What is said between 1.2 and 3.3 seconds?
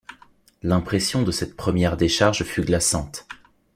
de cette première décharge fut glaçante.